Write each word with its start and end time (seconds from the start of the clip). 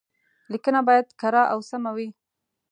ليکنه 0.51 0.79
بايد 0.87 1.07
کره 1.19 1.43
او 1.53 1.59
سمه 1.69 1.91
وي. 1.95 2.07